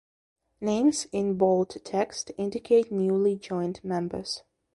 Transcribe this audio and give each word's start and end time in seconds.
Names 0.59 1.05
in 1.11 1.35
bold 1.37 1.77
text 1.85 2.31
indicate 2.35 2.91
newly 2.91 3.35
joined 3.35 3.83
members. 3.83 4.41